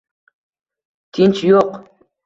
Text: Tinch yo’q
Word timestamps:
Tinch 1.17 1.47
yo’q 1.53 1.81